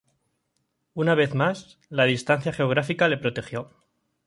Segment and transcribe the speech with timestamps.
[0.95, 3.69] Una vez más, la distancia geográfica le protegió.